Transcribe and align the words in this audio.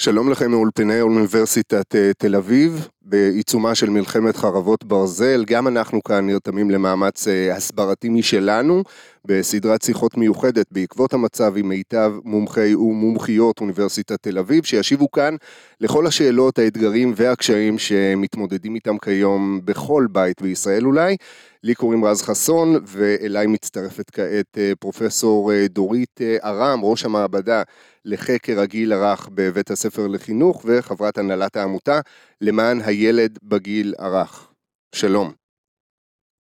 שלום 0.00 0.30
לכם 0.30 0.50
מאולפני 0.50 1.00
אוניברסיטת 1.00 1.94
אה, 1.94 2.10
תל 2.18 2.36
אביב, 2.36 2.88
בעיצומה 3.02 3.74
של 3.74 3.90
מלחמת 3.90 4.36
חרבות 4.36 4.84
ברזל, 4.84 5.44
גם 5.44 5.68
אנחנו 5.68 6.02
כאן 6.02 6.26
נרתמים 6.26 6.70
למאמץ 6.70 7.28
אה, 7.28 7.56
הסברתי 7.56 8.08
משלנו, 8.08 8.84
בסדרת 9.24 9.82
שיחות 9.82 10.16
מיוחדת 10.16 10.66
בעקבות 10.70 11.12
המצב 11.14 11.56
עם 11.56 11.68
מיטב 11.68 12.12
מומחי 12.24 12.74
ומומחיות 12.74 13.60
אוניברסיטת 13.60 14.22
תל 14.22 14.38
אביב, 14.38 14.64
שישיבו 14.64 15.10
כאן 15.10 15.36
לכל 15.80 16.06
השאלות, 16.06 16.58
האתגרים 16.58 17.12
והקשיים 17.16 17.78
שמתמודדים 17.78 18.74
איתם 18.74 18.98
כיום 18.98 19.60
בכל 19.64 20.06
בית 20.10 20.42
בישראל 20.42 20.86
אולי. 20.86 21.16
לי 21.62 21.74
קוראים 21.74 22.04
רז 22.04 22.22
חסון, 22.22 22.76
ואליי 22.86 23.46
מצטרפת 23.46 24.10
כעת 24.10 24.58
אה, 24.58 24.72
פרופסור 24.80 25.52
דורית 25.68 26.20
ארם, 26.44 26.80
ראש 26.82 27.04
המעבדה 27.04 27.62
לחקר 28.04 28.60
הגיל 28.60 28.92
הרך 28.92 29.28
בבית 29.34 29.70
הספר 29.70 30.06
לחינוך 30.06 30.62
וחברת 30.64 31.18
הנהלת 31.18 31.56
העמותה 31.56 32.00
למען 32.40 32.80
הילד 32.90 33.38
בגיל 33.42 33.94
הרך. 33.98 34.48
שלום. 34.94 35.32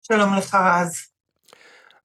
שלום 0.02 0.36
לך 0.38 0.54
רז. 0.54 0.92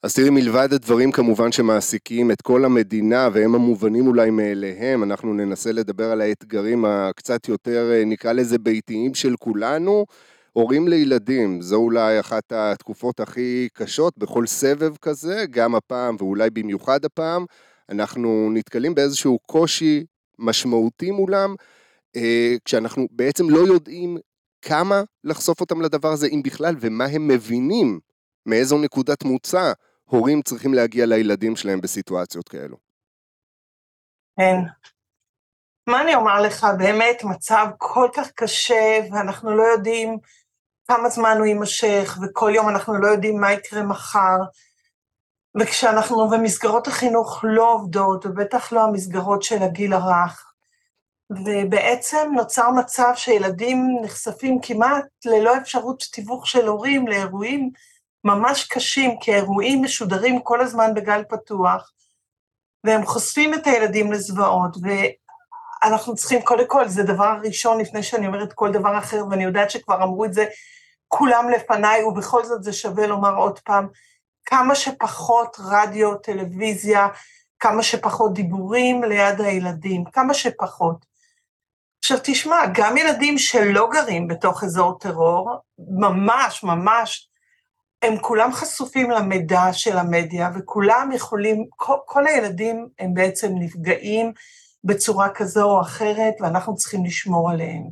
אז 0.03 0.13
תראי, 0.15 0.29
מלבד 0.29 0.73
הדברים 0.73 1.11
כמובן 1.11 1.51
שמעסיקים 1.51 2.31
את 2.31 2.41
כל 2.41 2.65
המדינה 2.65 3.29
והם 3.33 3.55
המובנים 3.55 4.07
אולי 4.07 4.29
מאליהם, 4.29 5.03
אנחנו 5.03 5.33
ננסה 5.33 5.71
לדבר 5.71 6.11
על 6.11 6.21
האתגרים 6.21 6.85
הקצת 6.85 7.47
יותר, 7.47 7.91
נקרא 8.05 8.31
לזה 8.31 8.57
ביתיים 8.57 9.13
של 9.13 9.35
כולנו. 9.39 10.05
הורים 10.53 10.87
לילדים, 10.87 11.61
זו 11.61 11.75
אולי 11.75 12.19
אחת 12.19 12.43
התקופות 12.51 13.19
הכי 13.19 13.67
קשות 13.73 14.17
בכל 14.17 14.47
סבב 14.47 14.97
כזה, 14.97 15.45
גם 15.49 15.75
הפעם 15.75 16.15
ואולי 16.19 16.49
במיוחד 16.49 17.05
הפעם. 17.05 17.45
אנחנו 17.89 18.49
נתקלים 18.53 18.95
באיזשהו 18.95 19.39
קושי 19.45 20.05
משמעותי 20.39 21.11
מולם, 21.11 21.55
אה, 21.59 21.76
כשאנחנו 22.65 23.07
בעצם 23.11 23.49
לא 23.49 23.59
יודעים 23.59 24.17
כמה 24.61 25.01
לחשוף 25.23 25.61
אותם 25.61 25.81
לדבר 25.81 26.07
הזה, 26.07 26.27
אם 26.27 26.41
בכלל, 26.43 26.75
ומה 26.79 27.05
הם 27.05 27.27
מבינים, 27.27 27.99
מאיזו 28.45 28.77
נקודת 28.77 29.23
מוצא 29.23 29.71
הורים 30.03 30.41
צריכים 30.41 30.73
להגיע 30.73 31.05
לילדים 31.05 31.55
שלהם 31.55 31.81
בסיטואציות 31.81 32.49
כאלו. 32.49 32.77
כן. 34.39 34.57
מה 35.87 36.01
אני 36.01 36.15
אומר 36.15 36.41
לך, 36.41 36.67
באמת 36.77 37.23
מצב 37.23 37.65
כל 37.77 38.09
כך 38.15 38.31
קשה, 38.31 38.99
ואנחנו 39.11 39.57
לא 39.57 39.63
יודעים 39.63 40.17
כמה 40.87 41.09
זמן 41.09 41.35
הוא 41.37 41.45
יימשך, 41.45 42.17
וכל 42.23 42.51
יום 42.55 42.69
אנחנו 42.69 43.01
לא 43.01 43.07
יודעים 43.07 43.41
מה 43.41 43.53
יקרה 43.53 43.83
מחר. 43.83 44.37
וכשאנחנו 45.59 46.29
במסגרות 46.29 46.87
החינוך 46.87 47.39
לא 47.43 47.73
עובדות, 47.73 48.25
ובטח 48.25 48.73
לא 48.73 48.83
המסגרות 48.83 49.43
של 49.43 49.63
הגיל 49.63 49.93
הרך, 49.93 50.46
ובעצם 51.29 52.31
נוצר 52.35 52.71
מצב 52.71 53.11
שילדים 53.15 53.97
נחשפים 54.01 54.59
כמעט 54.61 55.05
ללא 55.25 55.57
אפשרות 55.57 56.03
תיווך 56.11 56.47
של 56.47 56.67
הורים 56.67 57.07
לאירועים 57.07 57.71
ממש 58.23 58.63
קשים, 58.63 59.19
כי 59.19 59.33
האירועים 59.33 59.83
משודרים 59.83 60.41
כל 60.41 60.61
הזמן 60.61 60.93
בגל 60.93 61.23
פתוח, 61.29 61.91
והם 62.83 63.05
חושפים 63.05 63.53
את 63.53 63.67
הילדים 63.67 64.11
לזוועות, 64.11 64.77
ואנחנו 65.83 66.15
צריכים, 66.15 66.41
קודם 66.41 66.67
כל, 66.67 66.87
זה 66.87 67.03
דבר 67.03 67.37
ראשון 67.43 67.79
לפני 67.79 68.03
שאני 68.03 68.27
אומרת 68.27 68.53
כל 68.53 68.71
דבר 68.71 68.97
אחר, 68.97 69.23
ואני 69.29 69.43
יודעת 69.43 69.71
שכבר 69.71 70.03
אמרו 70.03 70.25
את 70.25 70.33
זה 70.33 70.45
כולם 71.07 71.49
לפניי, 71.49 72.03
ובכל 72.03 72.45
זאת 72.45 72.63
זה 72.63 72.73
שווה 72.73 73.07
לומר 73.07 73.35
עוד 73.35 73.59
פעם, 73.59 73.87
כמה 74.45 74.75
שפחות 74.75 75.57
רדיו, 75.59 76.15
טלוויזיה, 76.15 77.07
כמה 77.59 77.83
שפחות 77.83 78.33
דיבורים 78.33 79.03
ליד 79.03 79.41
הילדים, 79.41 80.03
כמה 80.05 80.33
שפחות. 80.33 81.16
עכשיו 82.07 82.19
תשמע, 82.23 82.57
גם 82.73 82.97
ילדים 82.97 83.37
שלא 83.37 83.89
גרים 83.91 84.27
בתוך 84.27 84.63
אזור 84.63 84.99
טרור, 84.99 85.55
ממש 85.79 86.63
ממש, 86.63 87.29
הם 88.01 88.17
כולם 88.21 88.53
חשופים 88.53 89.11
למידע 89.11 89.73
של 89.73 89.97
המדיה, 89.97 90.49
וכולם 90.55 91.09
יכולים, 91.13 91.65
כל, 91.69 91.95
כל 92.05 92.27
הילדים 92.27 92.87
הם 92.99 93.13
בעצם 93.13 93.51
נפגעים 93.59 94.31
בצורה 94.83 95.29
כזו 95.29 95.63
או 95.63 95.81
אחרת, 95.81 96.33
ואנחנו 96.39 96.75
צריכים 96.75 97.05
לשמור 97.05 97.51
עליהם. 97.51 97.83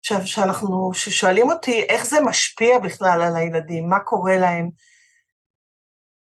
עכשיו, 0.00 0.20
כשאנחנו, 0.20 0.90
כששואלים 0.90 1.50
אותי 1.50 1.82
איך 1.82 2.06
זה 2.06 2.20
משפיע 2.20 2.78
בכלל 2.78 3.22
על 3.22 3.36
הילדים, 3.36 3.88
מה 3.88 4.00
קורה 4.00 4.36
להם, 4.36 4.70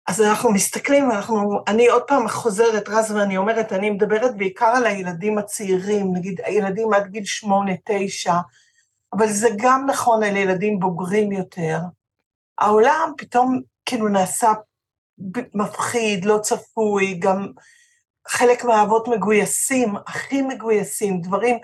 אז 0.09 0.21
אנחנו 0.21 0.53
מסתכלים, 0.53 1.11
אנחנו, 1.11 1.61
אני 1.67 1.89
עוד 1.89 2.03
פעם 2.03 2.29
חוזרת, 2.29 2.89
רז, 2.89 3.13
ואני 3.13 3.37
אומרת, 3.37 3.73
אני 3.73 3.91
מדברת 3.91 4.37
בעיקר 4.37 4.67
על 4.67 4.87
הילדים 4.87 5.39
הצעירים, 5.39 6.17
נגיד 6.17 6.41
הילדים 6.45 6.93
עד 6.93 7.07
גיל 7.07 7.25
שמונה, 7.25 7.73
תשע, 7.85 8.35
אבל 9.13 9.29
זה 9.29 9.49
גם 9.57 9.87
נכון 9.87 10.23
על 10.23 10.37
ילדים 10.37 10.81
בוגרים 10.81 11.33
יותר. 11.33 11.79
העולם 12.59 13.13
פתאום 13.17 13.61
כאילו 13.85 14.09
נעשה 14.09 14.53
מפחיד, 15.55 16.25
לא 16.25 16.39
צפוי, 16.39 17.15
גם 17.15 17.53
חלק 18.29 18.65
מהאבות 18.65 19.09
מגויסים, 19.09 19.95
הכי 20.07 20.43
מגויסים, 20.43 21.21
דברים, 21.21 21.59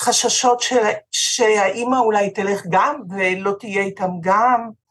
חששות 0.00 0.60
של, 0.60 0.82
שהאימא 1.12 1.96
אולי 1.96 2.30
תלך 2.30 2.62
גם 2.70 3.02
ולא 3.10 3.52
תהיה 3.60 3.82
איתם 3.82 4.10
גם. 4.20 4.83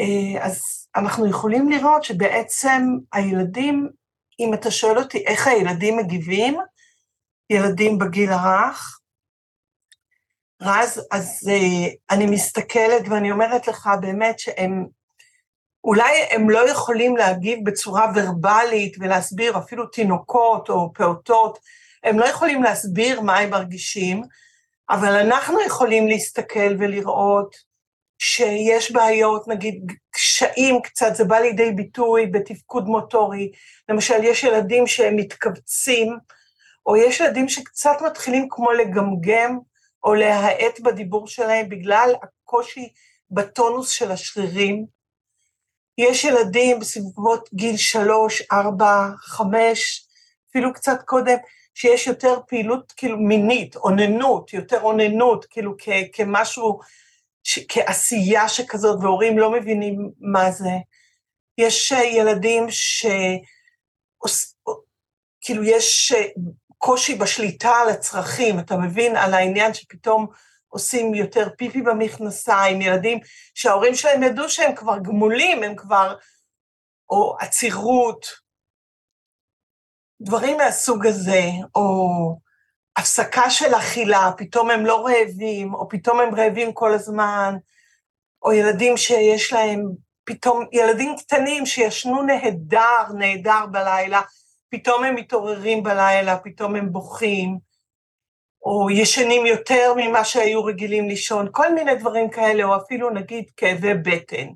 אה, 0.00 0.46
אז 0.46 0.86
אנחנו 0.96 1.26
יכולים 1.26 1.68
לראות 1.68 2.04
שבעצם 2.04 2.82
הילדים, 3.12 3.88
אם 4.40 4.54
אתה 4.54 4.70
שואל 4.70 4.98
אותי 4.98 5.24
איך 5.26 5.46
הילדים 5.46 5.96
מגיבים, 5.96 6.58
ילדים 7.50 7.98
בגיל 7.98 8.30
הרך, 8.32 9.00
רז, 10.62 11.06
אז 11.10 11.48
uh, 11.48 11.90
אני 12.10 12.26
מסתכלת 12.26 13.08
ואני 13.08 13.32
אומרת 13.32 13.68
לך 13.68 13.90
באמת 14.00 14.38
שהם, 14.38 14.86
אולי 15.84 16.22
הם 16.30 16.50
לא 16.50 16.70
יכולים 16.70 17.16
להגיב 17.16 17.58
בצורה 17.64 18.12
ורבלית 18.14 18.96
ולהסביר, 19.00 19.58
אפילו 19.58 19.86
תינוקות 19.86 20.68
או 20.68 20.92
פעוטות, 20.94 21.58
הם 22.04 22.18
לא 22.18 22.24
יכולים 22.24 22.62
להסביר 22.62 23.20
מה 23.20 23.38
הם 23.38 23.50
מרגישים, 23.50 24.22
אבל 24.90 25.12
אנחנו 25.12 25.60
יכולים 25.66 26.08
להסתכל 26.08 26.74
ולראות 26.78 27.69
שיש 28.22 28.92
בעיות, 28.92 29.48
נגיד 29.48 29.92
קשיים 30.10 30.82
קצת, 30.82 31.14
זה 31.14 31.24
בא 31.24 31.38
לידי 31.38 31.70
ביטוי 31.70 32.26
בתפקוד 32.26 32.86
מוטורי. 32.86 33.52
למשל, 33.88 34.24
יש 34.24 34.44
ילדים 34.44 34.86
שהם 34.86 35.16
מתכווצים, 35.16 36.18
או 36.86 36.96
יש 36.96 37.20
ילדים 37.20 37.48
שקצת 37.48 37.96
מתחילים 38.06 38.46
כמו 38.50 38.72
לגמגם, 38.72 39.58
או 40.04 40.14
להאט 40.14 40.80
בדיבור 40.80 41.26
שלהם 41.26 41.68
בגלל 41.68 42.14
הקושי 42.22 42.92
בטונוס 43.30 43.90
של 43.90 44.10
השרירים. 44.10 44.86
יש 45.98 46.24
ילדים 46.24 46.78
בסביבות 46.78 47.48
גיל 47.54 47.76
שלוש, 47.76 48.42
ארבע, 48.52 49.08
חמש, 49.16 50.06
אפילו 50.50 50.74
קצת 50.74 51.02
קודם, 51.04 51.36
שיש 51.74 52.06
יותר 52.06 52.38
פעילות 52.48 52.92
כאילו 52.96 53.18
מינית, 53.18 53.76
אוננות, 53.76 54.52
יותר 54.52 54.82
אוננות, 54.82 55.44
כאילו 55.50 55.74
כ- 55.78 55.88
כמשהו 56.12 56.80
כעשייה 57.68 58.48
שכזאת, 58.48 58.98
והורים 59.02 59.38
לא 59.38 59.52
מבינים 59.52 60.10
מה 60.20 60.50
זה. 60.50 60.70
יש 61.58 61.92
אה, 61.92 62.04
ילדים 62.04 62.70
ש... 62.70 63.06
כאילו 65.40 65.64
יש 65.64 66.12
אה, 66.12 66.24
קושי 66.78 67.14
בשליטה 67.14 67.70
על 67.70 67.88
הצרכים, 67.88 68.58
אתה 68.58 68.76
מבין? 68.76 69.16
על 69.16 69.34
העניין 69.34 69.74
שפתאום 69.74 70.26
עושים 70.68 71.14
יותר 71.14 71.48
פיפי 71.58 71.82
במכנסיים, 71.82 72.80
ילדים 72.82 73.18
שההורים 73.54 73.94
שלהם 73.94 74.22
ידעו 74.22 74.48
שהם 74.48 74.74
כבר 74.74 74.98
גמולים, 74.98 75.62
הם 75.62 75.76
כבר... 75.76 76.16
או 77.10 77.36
עצירות, 77.40 78.26
דברים 80.20 80.56
מהסוג 80.56 81.06
הזה, 81.06 81.42
או 81.74 82.06
הפסקה 83.00 83.50
של 83.50 83.74
אכילה, 83.74 84.30
פתאום 84.36 84.70
הם 84.70 84.86
לא 84.86 85.06
רעבים, 85.06 85.74
או 85.74 85.88
פתאום 85.88 86.20
הם 86.20 86.34
רעבים 86.34 86.72
כל 86.72 86.92
הזמן, 86.92 87.54
או 88.42 88.52
ילדים 88.52 88.96
שיש 88.96 89.52
להם, 89.52 89.84
פתאום, 90.24 90.64
ילדים 90.72 91.16
קטנים 91.16 91.66
שישנו 91.66 92.22
נהדר, 92.22 93.12
נהדר 93.18 93.66
בלילה, 93.70 94.20
פתאום 94.70 95.04
הם 95.04 95.14
מתעוררים 95.14 95.82
בלילה, 95.82 96.38
פתאום 96.38 96.76
הם 96.76 96.92
בוכים, 96.92 97.58
או 98.62 98.90
ישנים 98.90 99.46
יותר 99.46 99.92
ממה 99.96 100.24
שהיו 100.24 100.64
רגילים 100.64 101.08
לישון, 101.08 101.48
כל 101.50 101.74
מיני 101.74 101.94
דברים 101.94 102.30
כאלה, 102.30 102.64
או 102.64 102.76
אפילו 102.76 103.10
נגיד 103.10 103.44
כאבי 103.56 103.94
בטן. 103.94 104.46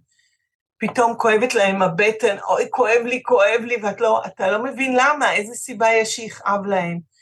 פתאום 0.78 1.14
כואבת 1.18 1.54
להם 1.54 1.82
הבטן, 1.82 2.36
אוי, 2.48 2.66
כואב 2.70 3.00
לי, 3.04 3.22
כואב 3.22 3.60
לי, 3.60 3.76
ואתה 3.82 4.00
לא, 4.00 4.22
לא 4.40 4.64
מבין 4.64 4.96
למה, 4.96 5.32
איזה 5.32 5.54
סיבה 5.54 5.92
יש 5.92 6.16
שיכאב 6.16 6.66
להם. 6.66 7.13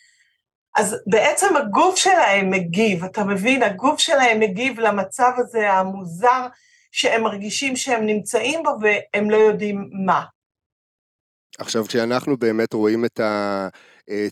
אז 0.77 0.97
בעצם 1.07 1.57
הגוף 1.57 1.97
שלהם 1.97 2.51
מגיב, 2.51 3.05
אתה 3.05 3.25
מבין? 3.25 3.63
הגוף 3.63 4.01
שלהם 4.01 4.41
מגיב 4.41 4.81
למצב 4.81 5.31
הזה 5.37 5.73
המוזר 5.73 6.47
שהם 6.93 7.23
מרגישים 7.23 7.77
שהם 7.77 8.07
נמצאים 8.07 8.63
בו 8.63 8.71
והם 8.81 9.31
לא 9.31 9.37
יודעים 9.37 9.91
מה. 10.07 10.25
עכשיו, 11.59 11.85
כשאנחנו 11.85 12.37
באמת 12.37 12.73
רואים 12.73 13.05
את, 13.05 13.21
ה, 13.21 13.69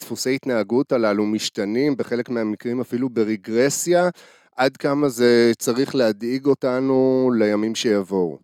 דפוסי 0.00 0.34
התנהגות 0.34 0.92
הללו 0.92 1.26
משתנים, 1.26 1.96
בחלק 1.96 2.28
מהמקרים 2.28 2.80
אפילו 2.80 3.10
ברגרסיה, 3.10 4.08
עד 4.56 4.76
כמה 4.76 5.08
זה 5.08 5.52
צריך 5.58 5.94
להדאיג 5.94 6.46
אותנו 6.46 7.30
לימים 7.38 7.74
שיבואו. 7.74 8.38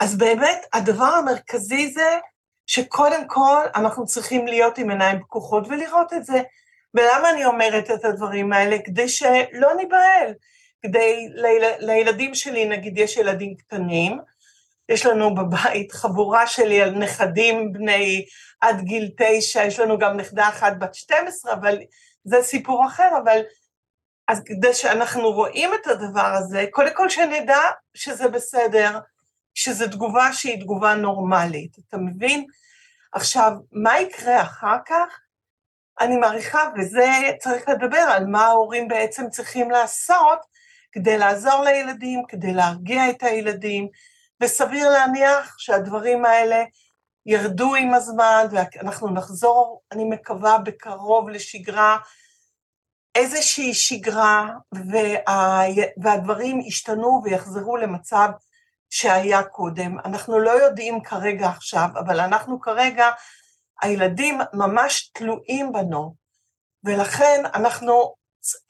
אז 0.00 0.18
באמת, 0.18 0.64
הדבר 0.72 1.04
המרכזי 1.04 1.90
זה 1.92 2.18
שקודם 2.66 3.28
כל 3.28 3.62
אנחנו 3.74 4.06
צריכים 4.06 4.46
להיות 4.46 4.78
עם 4.78 4.90
עיניים 4.90 5.20
פקוחות 5.20 5.68
ולראות 5.68 6.12
את 6.12 6.24
זה. 6.24 6.42
ולמה 6.96 7.30
אני 7.30 7.44
אומרת 7.44 7.90
את 7.90 8.04
הדברים 8.04 8.52
האלה? 8.52 8.76
כדי 8.84 9.08
שלא 9.08 9.74
ניבהל. 9.76 10.32
כדי, 10.82 11.28
ליל, 11.34 11.64
לילדים 11.78 12.34
שלי, 12.34 12.64
נגיד, 12.64 12.98
יש 12.98 13.16
ילדים 13.16 13.54
קטנים, 13.56 14.18
יש 14.88 15.06
לנו 15.06 15.34
בבית 15.34 15.92
חבורה 15.92 16.46
של 16.46 16.90
נכדים 16.90 17.72
בני 17.72 18.26
עד 18.60 18.80
גיל 18.80 19.10
תשע, 19.16 19.64
יש 19.64 19.78
לנו 19.78 19.98
גם 19.98 20.16
נכדה 20.16 20.48
אחת 20.48 20.72
בת 20.78 20.94
12, 20.94 21.52
אבל 21.52 21.78
זה 22.24 22.42
סיפור 22.42 22.86
אחר, 22.86 23.08
אבל 23.24 23.40
אז 24.28 24.42
כדי 24.44 24.74
שאנחנו 24.74 25.32
רואים 25.32 25.70
את 25.74 25.86
הדבר 25.86 26.34
הזה, 26.34 26.64
קודם 26.70 26.94
כל 26.94 27.08
שנדע 27.08 27.60
שזה 27.94 28.28
בסדר, 28.28 28.98
שזו 29.54 29.86
תגובה 29.86 30.32
שהיא 30.32 30.60
תגובה 30.60 30.94
נורמלית, 30.94 31.76
אתה 31.88 31.96
מבין? 31.96 32.46
עכשיו, 33.12 33.52
מה 33.72 34.00
יקרה 34.00 34.42
אחר 34.42 34.76
כך? 34.86 35.20
אני 36.00 36.16
מעריכה, 36.16 36.60
וזה 36.78 37.06
צריך 37.40 37.68
לדבר 37.68 37.98
על 37.98 38.26
מה 38.26 38.46
ההורים 38.46 38.88
בעצם 38.88 39.28
צריכים 39.30 39.70
לעשות 39.70 40.38
כדי 40.92 41.18
לעזור 41.18 41.64
לילדים, 41.64 42.22
כדי 42.28 42.52
להרגיע 42.52 43.10
את 43.10 43.22
הילדים, 43.22 43.88
וסביר 44.42 44.90
להניח 44.90 45.54
שהדברים 45.58 46.24
האלה 46.24 46.64
ירדו 47.26 47.74
עם 47.74 47.94
הזמן, 47.94 48.46
ואנחנו 48.50 49.10
נחזור, 49.10 49.82
אני 49.92 50.04
מקווה, 50.04 50.58
בקרוב 50.58 51.28
לשגרה, 51.28 51.96
איזושהי 53.14 53.74
שגרה, 53.74 54.48
וה, 54.74 55.62
והדברים 56.02 56.60
ישתנו 56.60 57.20
ויחזרו 57.24 57.76
למצב 57.76 58.28
שהיה 58.90 59.42
קודם. 59.42 59.98
אנחנו 60.04 60.38
לא 60.38 60.50
יודעים 60.50 61.02
כרגע 61.02 61.48
עכשיו, 61.48 61.88
אבל 61.98 62.20
אנחנו 62.20 62.60
כרגע, 62.60 63.10
הילדים 63.82 64.38
ממש 64.52 65.10
תלויים 65.14 65.72
בנו, 65.72 66.14
ולכן 66.84 67.42
אנחנו, 67.54 68.14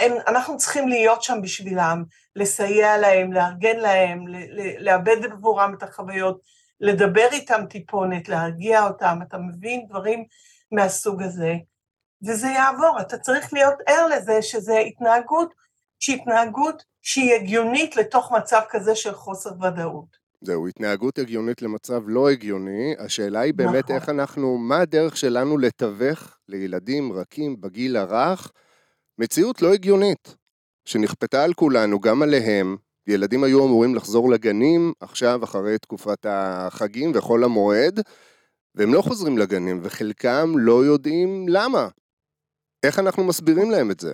הם, 0.01 0.13
אנחנו 0.27 0.57
צריכים 0.57 0.89
להיות 0.89 1.23
שם 1.23 1.43
בשבילם, 1.43 2.05
לסייע 2.37 2.97
להם, 2.97 3.33
לארגן 3.33 3.77
להם, 3.77 4.25
לאבד 4.79 5.25
עבורם 5.25 5.75
את 5.79 5.83
החוויות, 5.83 6.41
לדבר 6.81 7.29
איתם 7.33 7.67
טיפונת, 7.71 8.29
להרגיע 8.29 8.87
אותם, 8.87 9.19
אתה 9.29 9.39
מבין? 9.39 9.87
דברים 9.89 10.25
מהסוג 10.73 11.23
הזה, 11.23 11.55
וזה 12.27 12.47
יעבור. 12.47 13.01
אתה 13.01 13.19
צריך 13.19 13.53
להיות 13.53 13.75
ער 13.87 14.07
לזה 14.07 14.43
שזה 14.43 14.79
התנהגות 14.79 15.55
שהיא 15.99 16.17
התנהגות 16.17 16.85
שהיא 17.03 17.35
הגיונית 17.35 17.97
לתוך 17.97 18.33
מצב 18.33 18.61
כזה 18.71 18.97
של 18.97 19.15
חוסר 19.15 19.51
ודאות. 19.63 20.26
זהו, 20.47 20.69
התנהגות 20.69 21.19
הגיונית 21.19 21.63
למצב 21.63 22.03
לא 22.07 22.31
הגיוני, 22.31 22.95
השאלה 22.99 23.41
היא 23.41 23.55
באמת 23.55 23.85
נכון. 23.85 23.97
איך 23.97 24.09
אנחנו, 24.09 24.59
מה 24.59 24.81
הדרך 24.81 25.17
שלנו 25.17 25.59
לתווך 25.59 26.39
לילדים 26.49 27.13
רכים 27.13 27.61
בגיל 27.61 27.97
הרך 27.97 28.53
מציאות 29.19 29.63
לא 29.63 29.73
הגיונית, 29.73 30.37
שנכפתה 30.85 31.45
על 31.45 31.55
כולנו, 31.55 32.01
גם 32.01 32.23
עליהם, 32.23 32.77
ילדים 33.07 33.45
היו 33.45 33.67
אמורים 33.67 33.95
לחזור 33.95 34.31
לגנים 34.31 34.93
עכשיו 35.01 35.45
אחרי 35.45 35.79
תקופת 35.79 36.27
החגים 36.29 37.13
וחול 37.15 37.45
המועד, 37.45 38.01
והם 38.75 38.95
לא 38.95 39.03
חוזרים 39.03 39.39
לגנים, 39.39 39.81
וחלקם 39.83 40.53
לא 40.57 40.85
יודעים 40.85 41.49
למה. 41.49 41.89
איך 42.83 42.99
אנחנו 42.99 43.25
מסבירים 43.25 43.71
להם 43.71 43.91
את 43.91 44.01
זה? 44.01 44.13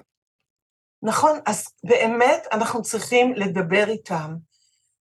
נכון, 1.03 1.39
אז 1.47 1.65
באמת 1.85 2.43
אנחנו 2.53 2.83
צריכים 2.83 3.33
לדבר 3.33 3.89
איתם, 3.89 4.35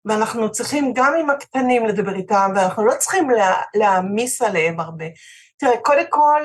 ואנחנו 0.10 0.52
צריכים 0.52 0.94
גם 0.94 1.14
עם 1.20 1.30
הקטנים 1.30 1.86
לדבר 1.86 2.16
איתם, 2.16 2.52
ואנחנו 2.56 2.86
לא 2.86 2.94
צריכים 3.00 3.30
לה, 3.30 3.62
להעמיס 3.76 4.42
עליהם 4.42 4.80
הרבה. 4.80 5.06
תראה, 5.58 5.78
קודם 5.78 6.06
כל, 6.10 6.42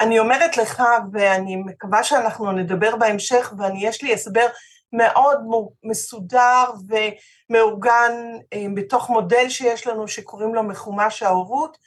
אני 0.00 0.18
אומרת 0.18 0.56
לך, 0.56 0.82
ואני 1.12 1.56
מקווה 1.56 2.04
שאנחנו 2.04 2.52
נדבר 2.52 2.96
בהמשך, 2.96 3.52
ואני, 3.58 3.86
יש 3.86 4.02
לי 4.02 4.14
הסבר 4.14 4.46
מאוד 4.92 5.38
מסודר 5.84 6.64
ומאורגן 6.88 8.12
אה, 8.52 8.66
בתוך 8.74 9.10
מודל 9.10 9.48
שיש 9.48 9.86
לנו 9.86 10.08
שקוראים 10.08 10.54
לו 10.54 10.62
מחומש 10.62 11.22
ההורות, 11.22 11.78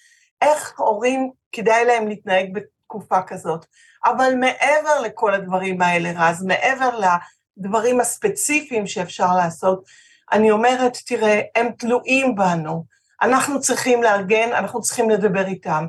איך 0.42 0.80
הורים 0.80 1.32
כדאי 1.52 1.86
להם 1.86 2.08
להתנהג 2.08 2.54
בתקופה 2.54 3.22
כזאת. 3.22 3.66
אבל 4.06 4.36
מעבר 4.40 5.00
לכל 5.02 5.34
הדברים 5.34 5.82
האלה, 5.82 6.12
רז, 6.16 6.44
מעבר 6.44 7.00
לדברים 7.58 8.00
הספציפיים 8.00 8.88
שאפשר 8.88 9.36
לעשות, 9.38 9.86
אני 10.32 10.52
אומרת, 10.52 10.98
תראה, 11.06 11.42
הם 11.56 11.72
תלויים 11.78 12.36
בנו, 12.36 12.84
אנחנו 13.22 13.62
צריכים 13.62 14.04
לארגן, 14.04 14.54
אנחנו 14.54 14.82
צריכים 14.82 15.10
לדבר 15.10 15.48
איתם. 15.48 15.86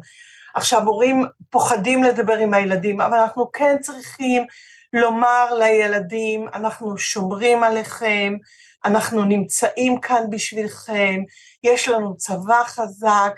עכשיו, 0.54 0.82
הורים 0.82 1.24
פוחדים 1.50 2.04
לדבר 2.04 2.36
עם 2.36 2.54
הילדים, 2.54 3.00
אבל 3.00 3.18
אנחנו 3.18 3.52
כן 3.52 3.76
צריכים 3.80 4.46
לומר 4.92 5.54
לילדים, 5.54 6.48
אנחנו 6.54 6.98
שומרים 6.98 7.64
עליכם, 7.64 8.36
אנחנו 8.84 9.24
נמצאים 9.24 10.00
כאן 10.00 10.22
בשבילכם, 10.30 11.20
יש 11.64 11.88
לנו 11.88 12.16
צבא 12.16 12.62
חזק, 12.64 13.32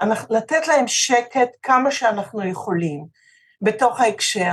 אנחנו, 0.00 0.34
לתת 0.36 0.68
להם 0.68 0.88
שקט 0.88 1.48
כמה 1.62 1.90
שאנחנו 1.90 2.48
יכולים 2.48 3.06
בתוך 3.62 4.00
ההקשר. 4.00 4.52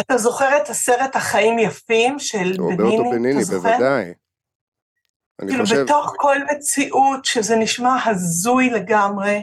אתה 0.00 0.18
זוכר 0.18 0.56
את 0.56 0.68
הסרט 0.68 1.16
החיים 1.16 1.58
יפים 1.58 2.18
של 2.18 2.38
בניני? 2.38 2.84
רוברטו 2.84 3.10
בניני, 3.10 3.44
בוודאי. 3.44 4.12
כאילו 5.48 5.64
חושב... 5.64 5.82
בתוך 5.82 6.14
כל 6.16 6.36
מציאות 6.52 7.24
שזה 7.24 7.56
נשמע 7.56 7.96
הזוי 8.06 8.70
לגמרי, 8.70 9.42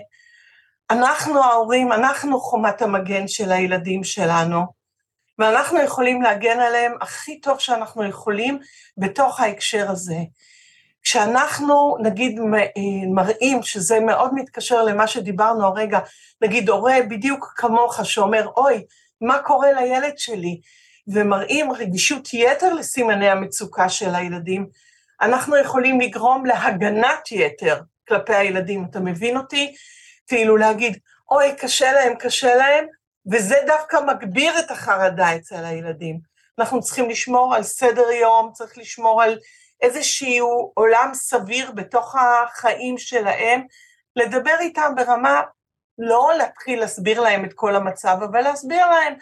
אנחנו 0.89 1.43
ההורים, 1.43 1.91
אנחנו 1.91 2.39
חומת 2.39 2.81
המגן 2.81 3.27
של 3.27 3.51
הילדים 3.51 4.03
שלנו, 4.03 4.77
ואנחנו 5.39 5.81
יכולים 5.81 6.21
להגן 6.21 6.59
עליהם 6.59 6.93
הכי 7.01 7.39
טוב 7.41 7.59
שאנחנו 7.59 8.05
יכולים 8.05 8.59
בתוך 8.97 9.39
ההקשר 9.39 9.91
הזה. 9.91 10.17
כשאנחנו 11.03 11.97
נגיד 11.99 12.39
מראים, 13.13 13.63
שזה 13.63 13.99
מאוד 13.99 14.33
מתקשר 14.33 14.83
למה 14.83 15.07
שדיברנו 15.07 15.65
הרגע, 15.65 15.99
נגיד 16.41 16.69
הורה 16.69 16.95
בדיוק 17.09 17.53
כמוך 17.55 18.05
שאומר, 18.05 18.47
אוי, 18.57 18.85
מה 19.21 19.37
קורה 19.37 19.71
לילד 19.71 20.17
שלי? 20.17 20.61
ומראים 21.07 21.71
רגישות 21.71 22.33
יתר 22.33 22.73
לסימני 22.73 23.29
המצוקה 23.29 23.89
של 23.89 24.15
הילדים, 24.15 24.67
אנחנו 25.21 25.57
יכולים 25.57 26.01
לגרום 26.01 26.45
להגנת 26.45 27.31
יתר 27.31 27.81
כלפי 28.07 28.35
הילדים, 28.35 28.85
אתה 28.89 28.99
מבין 28.99 29.37
אותי? 29.37 29.75
כאילו 30.27 30.57
להגיד, 30.57 30.97
אוי, 31.31 31.55
קשה 31.55 31.91
להם, 31.93 32.15
קשה 32.15 32.55
להם, 32.55 32.85
וזה 33.31 33.55
דווקא 33.67 33.97
מגביר 34.07 34.59
את 34.59 34.71
החרדה 34.71 35.35
אצל 35.35 35.65
הילדים. 35.65 36.19
אנחנו 36.59 36.81
צריכים 36.81 37.09
לשמור 37.09 37.55
על 37.55 37.63
סדר 37.63 38.11
יום, 38.11 38.51
צריך 38.53 38.77
לשמור 38.77 39.23
על 39.23 39.39
איזשהו 39.81 40.71
עולם 40.73 41.09
סביר 41.13 41.71
בתוך 41.71 42.15
החיים 42.15 42.97
שלהם, 42.97 43.61
לדבר 44.15 44.55
איתם 44.59 44.93
ברמה, 44.95 45.41
לא 45.97 46.31
להתחיל 46.37 46.79
להסביר 46.79 47.21
להם 47.21 47.45
את 47.45 47.53
כל 47.53 47.75
המצב, 47.75 48.17
אבל 48.23 48.41
להסביר 48.41 48.89
להם 48.89 49.13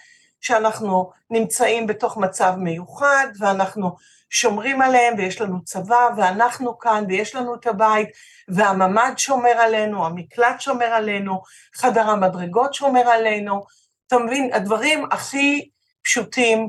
שאנחנו 0.45 1.11
נמצאים 1.29 1.87
בתוך 1.87 2.17
מצב 2.17 2.53
מיוחד, 2.57 3.27
ואנחנו 3.39 3.95
שומרים 4.29 4.81
עליהם, 4.81 5.13
ויש 5.17 5.41
לנו 5.41 5.63
צבא, 5.63 6.09
ואנחנו 6.17 6.79
כאן, 6.79 7.03
ויש 7.07 7.35
לנו 7.35 7.55
את 7.55 7.67
הבית, 7.67 8.09
והממ"ד 8.47 9.13
שומר 9.17 9.49
עלינו, 9.49 10.05
המקלט 10.05 10.61
שומר 10.61 10.85
עלינו, 10.85 11.41
חדר 11.75 12.09
המדרגות 12.09 12.73
שומר 12.73 13.01
עלינו. 13.01 13.63
אתה 14.07 14.17
מבין, 14.17 14.53
הדברים 14.53 15.05
הכי 15.11 15.69
פשוטים, 16.03 16.67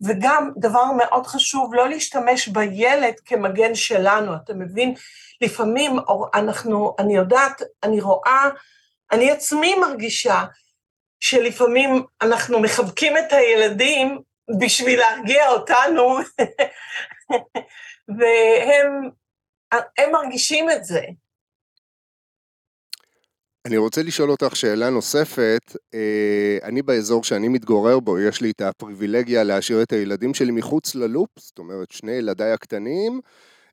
וגם 0.00 0.50
דבר 0.56 0.84
מאוד 0.96 1.26
חשוב, 1.26 1.74
לא 1.74 1.88
להשתמש 1.88 2.48
בילד 2.48 3.14
כמגן 3.24 3.74
שלנו, 3.74 4.34
אתה 4.34 4.54
מבין? 4.54 4.94
לפעמים 5.40 5.96
אנחנו, 6.34 6.94
אני 6.98 7.16
יודעת, 7.16 7.62
אני 7.82 8.00
רואה, 8.00 8.48
אני 9.12 9.30
עצמי 9.30 9.74
מרגישה 9.74 10.44
שלפעמים 11.28 11.90
אנחנו 12.22 12.60
מחבקים 12.60 13.16
את 13.16 13.32
הילדים 13.32 14.18
בשביל 14.60 14.98
להרגיע 14.98 15.48
אותנו, 15.48 16.18
והם 18.18 20.12
מרגישים 20.12 20.70
את 20.70 20.84
זה. 20.84 21.00
אני 23.66 23.76
רוצה 23.76 24.02
לשאול 24.02 24.30
אותך 24.30 24.56
שאלה 24.56 24.90
נוספת, 24.90 25.76
אה, 25.94 26.58
אני 26.62 26.82
באזור 26.82 27.24
שאני 27.24 27.48
מתגורר 27.48 28.00
בו, 28.00 28.18
יש 28.18 28.40
לי 28.40 28.50
את 28.50 28.60
הפריבילגיה 28.60 29.44
להשאיר 29.44 29.82
את 29.82 29.92
הילדים 29.92 30.34
שלי 30.34 30.52
מחוץ 30.52 30.94
ללופ, 30.94 31.30
זאת 31.38 31.58
אומרת 31.58 31.90
שני 31.90 32.12
ילדיי 32.12 32.52
הקטנים, 32.52 33.20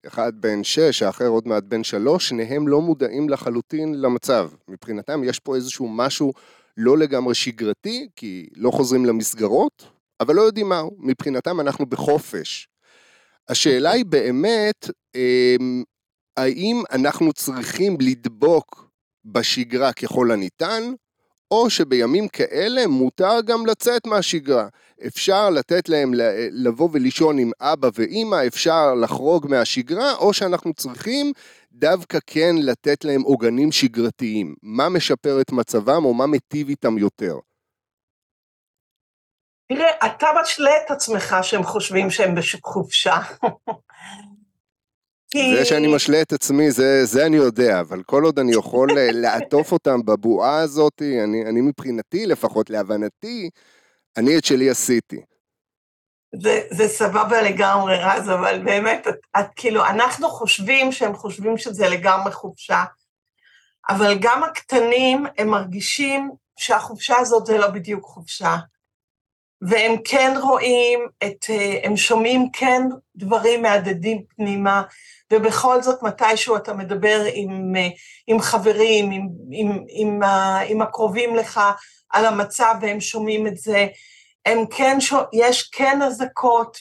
אחד 0.08 0.42
בן 0.42 0.64
שש, 0.64 1.04
האחר 1.04 1.28
עוד 1.28 1.48
מעט 1.48 1.64
בן 1.64 1.84
שלוש, 1.84 2.30
שניהם 2.30 2.68
לא 2.68 2.82
מודעים 2.82 3.30
לחלוטין 3.30 4.02
למצב. 4.02 4.50
מבחינתם 4.68 5.24
יש 5.24 5.40
פה 5.40 5.56
איזשהו 5.56 5.88
משהו 5.88 6.34
לא 6.78 6.98
לגמרי 6.98 7.36
שגרתי, 7.36 8.10
כי 8.16 8.50
לא 8.56 8.72
חוזרים 8.72 9.06
למסגרות, 9.06 9.88
אבל 10.20 10.36
לא 10.36 10.42
יודעים 10.42 10.70
מהו, 10.70 10.92
מבחינתם 11.00 11.60
אנחנו 11.60 11.86
בחופש. 11.86 12.68
השאלה 13.50 13.92
היא 13.92 14.06
באמת, 14.06 14.90
אמ, 15.16 15.84
האם 16.38 16.84
אנחנו 16.92 17.34
צריכים 17.34 17.98
לדבוק 18.02 18.90
בשגרה 19.26 19.94
ככל 19.94 20.32
הניתן, 20.32 20.84
או 21.54 21.70
שבימים 21.70 22.28
כאלה 22.28 22.88
מותר 22.88 23.42
גם 23.46 23.66
לצאת 23.66 24.08
מהשגרה. 24.08 24.68
אפשר 25.08 25.50
לתת 25.50 25.90
להם 25.90 26.12
לבוא 26.52 26.90
ולישון 26.92 27.40
עם 27.40 27.52
אבא 27.62 27.90
ואימא, 27.94 28.48
אפשר 28.48 28.94
לחרוג 28.94 29.48
מהשגרה, 29.50 30.16
או 30.16 30.34
שאנחנו 30.34 30.74
צריכים 30.74 31.32
דווקא 31.72 32.18
כן 32.28 32.56
לתת 32.60 33.06
להם 33.06 33.22
עוגנים 33.22 33.72
שגרתיים. 33.72 34.56
מה 34.64 34.90
משפר 34.90 35.42
את 35.42 35.52
מצבם 35.52 36.06
או 36.06 36.14
מה 36.14 36.28
מיטיב 36.28 36.70
איתם 36.70 36.98
יותר? 36.98 37.36
תראה, 39.70 39.90
אתה 40.06 40.28
משלה 40.42 40.72
את 40.86 40.92
עצמך 40.92 41.36
שהם 41.42 41.64
חושבים 41.64 42.10
שהם 42.10 42.36
בחופשה. 42.36 43.18
זה 45.36 45.66
שאני 45.66 45.96
משלה 45.96 46.22
את 46.22 46.34
עצמי, 46.34 46.72
זה, 46.72 47.06
זה 47.06 47.26
אני 47.26 47.38
יודע, 47.38 47.80
אבל 47.80 48.04
כל 48.04 48.24
עוד 48.24 48.40
אני 48.40 48.52
יכול 48.52 48.90
אה, 48.98 49.12
לעטוף 49.24 49.72
אותם 49.72 50.06
בבועה 50.06 50.60
הזאת, 50.60 51.02
אני, 51.02 51.46
אני 51.46 51.62
מבחינתי, 51.62 52.26
לפחות 52.26 52.70
להבנתי, 52.70 53.50
אני 54.18 54.38
את 54.38 54.46
שלי 54.46 54.70
עשיתי. 54.70 55.22
זה, 56.36 56.62
זה 56.70 56.88
סבבה 56.88 57.42
לגמרי, 57.42 57.98
רז, 57.98 58.30
אבל 58.30 58.62
באמת, 58.66 59.08
את, 59.08 59.16
את 59.40 59.46
כאילו, 59.56 59.86
אנחנו 59.86 60.30
חושבים 60.30 60.92
שהם 60.92 61.16
חושבים 61.16 61.58
שזה 61.58 61.90
לגמרי 61.90 62.32
חופשה, 62.32 62.84
אבל 63.90 64.18
גם 64.22 64.44
הקטנים, 64.44 65.26
הם 65.38 65.48
מרגישים 65.48 66.32
שהחופשה 66.60 67.18
הזאת 67.18 67.46
זה 67.46 67.58
לא 67.58 67.68
בדיוק 67.68 68.06
חופשה. 68.06 68.56
והם 69.62 69.96
כן 70.06 70.34
רואים 70.42 71.00
את, 71.24 71.46
אה, 71.50 71.80
הם 71.84 71.98
שומעים 71.98 72.50
כן 72.54 72.82
דברים 73.16 73.62
מהדהדים 73.62 74.24
פנימה, 74.36 74.84
ובכל 75.34 75.82
זאת 75.82 76.04
מתישהו 76.04 76.56
אתה 76.56 76.74
מדבר 76.74 77.22
עם, 77.34 77.76
אה, 77.76 77.88
עם 78.28 78.40
חברים, 78.40 79.12
עם, 79.12 79.28
עם, 79.52 79.84
עם, 79.90 80.20
עם 80.68 80.82
הקרובים 80.82 81.36
לך 81.36 81.62
על 82.10 82.26
המצב 82.26 82.76
והם 82.82 83.02
שומעים 83.02 83.48
את 83.48 83.58
זה, 83.58 83.88
הם 84.46 84.66
כן, 84.68 84.98
יש 85.34 85.64
כן 85.64 86.02
אזעקות, 86.02 86.78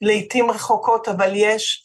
לעתים 0.00 0.50
רחוקות, 0.50 1.08
אבל 1.08 1.32
יש, 1.34 1.82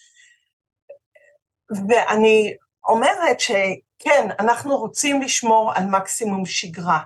ואני 1.89 2.53
אומרת 2.87 3.39
שכן, 3.39 4.29
אנחנו 4.39 4.77
רוצים 4.77 5.21
לשמור 5.21 5.71
על 5.75 5.83
מקסימום 5.85 6.45
שגרה. 6.45 6.99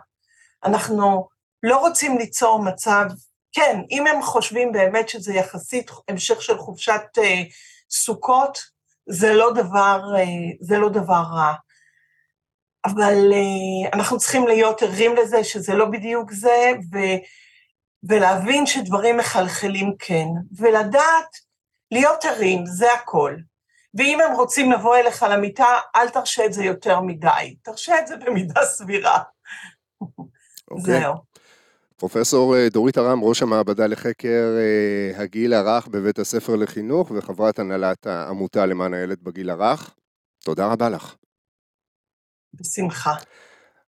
אנחנו 0.64 1.28
לא 1.64 1.78
רוצים 1.78 2.18
ליצור 2.18 2.64
מצב, 2.64 3.06
כן, 3.52 3.80
אם 3.92 4.08
הם 4.08 4.22
חושבים 4.22 4.72
באמת 4.72 5.10
שזה 5.10 5.34
יחסית 5.34 5.92
המשך 6.08 6.42
של 6.42 6.58
חופשת 6.58 7.02
אה, 7.18 7.42
סוכות, 7.90 8.75
זה 9.10 9.34
לא 9.34 9.54
דבר, 9.54 10.02
אה, 10.18 10.24
זה 10.62 10.78
לא 10.78 10.90
דבר 10.90 11.24
רע. 11.34 11.54
אבל 12.86 13.34
אה, 13.34 13.90
אנחנו 13.94 14.18
צריכים 14.18 14.48
להיות 14.48 14.82
ערים 14.82 15.16
לזה 15.16 15.44
שזה 15.44 15.74
לא 15.74 15.86
בדיוק 15.86 16.32
זה, 16.32 16.72
ו, 16.94 16.98
ולהבין 18.10 18.66
שדברים 18.66 19.18
מחלחלים 19.18 19.94
כן, 20.00 20.28
ולדעת 20.58 21.30
להיות 21.92 22.26
ערים, 22.26 22.66
זה 22.66 22.94
הכל. 22.94 23.36
ואם 23.94 24.20
הם 24.22 24.32
רוצים 24.36 24.72
לבוא 24.72 24.96
אליך 24.96 25.24
למיטה, 25.24 25.68
אל 25.96 26.10
תרשה 26.10 26.46
את 26.46 26.54
זה 26.54 26.64
יותר 26.64 27.00
מדי, 27.00 27.56
תרשה 27.62 28.00
את 28.00 28.08
זה 28.08 28.18
במידה 28.18 28.66
סבירה. 28.66 29.20
Okay. 30.04 30.24
אוקיי. 30.72 31.00
זהו. 31.02 31.35
פרופסור 31.98 32.56
אה, 32.56 32.70
דורית 32.70 32.98
ארם, 32.98 33.24
ראש 33.24 33.42
המעבדה 33.42 33.88
לחקר 33.88 34.58
אה, 34.58 35.22
הגיל 35.22 35.54
הרך 35.54 35.88
בבית 35.88 36.20
הספר 36.20 36.56
לחינוך 36.56 37.12
וחברת 37.12 37.60
הנהלת 37.60 38.08
העמותה 38.08 38.66
למען 38.66 38.94
הילד 38.94 39.18
בגיל 39.24 39.50
הרך, 39.50 39.96
תודה 40.44 40.68
רבה 40.68 40.90
לך. 40.90 41.16
בשמחה. 42.54 43.14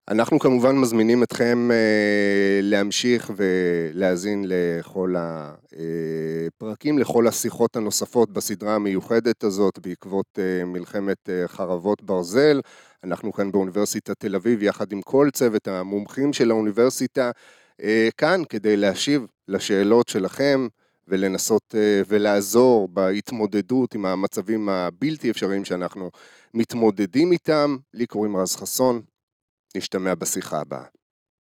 אנחנו 0.09 0.39
כמובן 0.39 0.77
מזמינים 0.77 1.23
אתכם 1.23 1.69
אה, 1.73 2.61
להמשיך 2.63 3.33
ולהאזין 3.37 4.45
לכל 4.49 5.15
הפרקים, 5.19 6.99
לכל 6.99 7.29
השיחות 7.29 7.77
הנוספות 7.77 8.31
בסדרה 8.31 8.75
המיוחדת 8.75 9.45
הזאת 9.45 9.79
בעקבות 9.79 10.39
מלחמת 10.67 11.29
חרבות 11.47 12.03
ברזל. 12.03 12.61
אנחנו 13.05 13.33
כאן 13.33 13.53
באוניברסיטת 13.53 14.21
תל 14.21 14.35
אביב 14.35 14.63
יחד 14.63 14.93
עם 14.93 15.03
כל 15.03 15.29
צוות 15.33 15.69
המומחים 15.69 16.33
של 16.33 16.51
האוניברסיטה. 16.51 17.31
אה, 17.83 18.09
כאן 18.17 18.43
כדי 18.49 18.77
להשיב 18.77 19.27
לשאלות 19.49 20.09
שלכם 20.09 20.67
ולנסות 21.09 21.75
אה, 21.75 22.03
ולעזור 22.09 22.89
בהתמודדות 22.89 23.95
עם 23.95 24.07
המצבים 24.07 24.69
הבלתי 24.69 25.31
אפשריים 25.31 25.65
שאנחנו 25.65 26.11
מתמודדים 26.55 27.33
איתם. 27.33 27.77
לי 27.95 28.07
קוראים 28.07 28.37
רז 28.37 28.57
חסון, 28.57 29.03
נשתמע 29.77 30.15
בשיחה 30.15 30.61
הבאה. 30.61 30.85